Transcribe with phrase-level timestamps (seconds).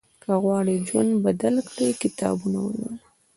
[0.23, 3.01] که غواړې ژوند بدل کړې، کتابونه ولوله.